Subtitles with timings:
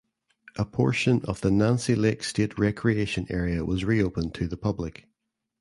[0.57, 5.07] A portion of the Nancy Lake State Recreation Area was reopened to the public.